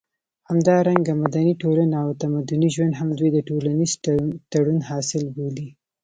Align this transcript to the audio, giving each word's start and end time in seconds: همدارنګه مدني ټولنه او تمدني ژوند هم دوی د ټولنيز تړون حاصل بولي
همدارنګه 0.49 1.13
مدني 1.23 1.53
ټولنه 1.61 1.95
او 2.03 2.09
تمدني 2.21 2.69
ژوند 2.75 2.93
هم 2.99 3.09
دوی 3.17 3.29
د 3.33 3.39
ټولنيز 3.49 3.91
تړون 4.51 4.79
حاصل 4.89 5.23
بولي 5.35 5.67